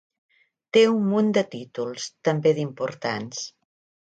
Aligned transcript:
Té 0.77 0.81
un 0.93 1.03
munt 1.11 1.29
de 1.39 1.43
títols, 1.51 2.09
també 2.31 2.55
d'importants. 2.61 3.45